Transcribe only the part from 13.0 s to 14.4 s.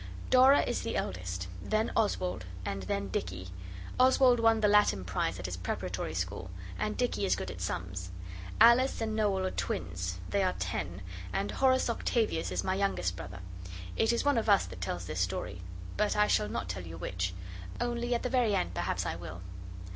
brother. It is one